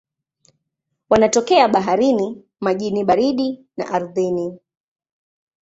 [1.09, 4.59] Wanatokea baharini, majini baridi na ardhini.